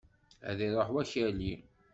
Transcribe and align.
Ad 0.49 0.59
iruḥ 0.67 0.87
wakali! 0.93 1.53